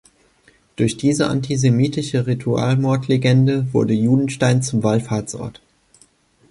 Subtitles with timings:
[0.77, 5.61] Durch diese antisemitische Ritualmordlegende wurde Judenstein zum Wallfahrtsort.